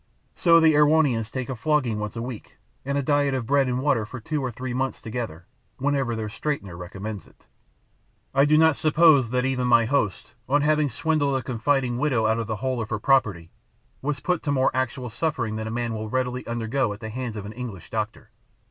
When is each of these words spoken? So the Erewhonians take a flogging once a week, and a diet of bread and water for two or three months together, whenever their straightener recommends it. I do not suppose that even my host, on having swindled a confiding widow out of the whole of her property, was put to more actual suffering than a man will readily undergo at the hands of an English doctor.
So 0.33 0.59
the 0.59 0.73
Erewhonians 0.73 1.29
take 1.29 1.47
a 1.47 1.55
flogging 1.55 1.99
once 1.99 2.15
a 2.15 2.23
week, 2.23 2.57
and 2.83 2.97
a 2.97 3.03
diet 3.03 3.35
of 3.35 3.45
bread 3.45 3.67
and 3.67 3.79
water 3.83 4.03
for 4.03 4.19
two 4.19 4.43
or 4.43 4.49
three 4.49 4.73
months 4.73 4.99
together, 4.99 5.45
whenever 5.77 6.15
their 6.15 6.27
straightener 6.27 6.75
recommends 6.75 7.27
it. 7.27 7.45
I 8.33 8.45
do 8.45 8.57
not 8.57 8.75
suppose 8.75 9.29
that 9.29 9.45
even 9.45 9.67
my 9.67 9.85
host, 9.85 10.33
on 10.49 10.63
having 10.63 10.89
swindled 10.89 11.35
a 11.35 11.43
confiding 11.43 11.99
widow 11.99 12.25
out 12.25 12.39
of 12.39 12.47
the 12.47 12.55
whole 12.55 12.81
of 12.81 12.89
her 12.89 12.97
property, 12.97 13.51
was 14.01 14.21
put 14.21 14.41
to 14.41 14.51
more 14.51 14.71
actual 14.73 15.11
suffering 15.11 15.55
than 15.55 15.67
a 15.67 15.69
man 15.69 15.93
will 15.93 16.09
readily 16.09 16.47
undergo 16.47 16.91
at 16.93 16.99
the 16.99 17.11
hands 17.11 17.35
of 17.35 17.45
an 17.45 17.53
English 17.53 17.91
doctor. 17.91 18.31